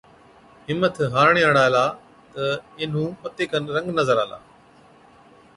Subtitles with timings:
[0.67, 1.85] همٿ هارڻي هاڙا هِلا
[2.31, 2.43] تہ
[2.79, 4.39] اينهُون پتي کن رنگ نظر آلا۔